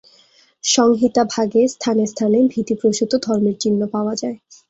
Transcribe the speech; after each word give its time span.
সংহিতা 0.63 1.23
ভাগে 1.33 1.61
স্থানে 1.67 2.03
স্থানে 2.07 2.37
ভীতি-প্রসূত 2.51 3.11
ধর্মের 3.25 3.55
চিহ্ন 3.61 3.81
পাওয়া 3.93 4.13
যায়। 4.21 4.37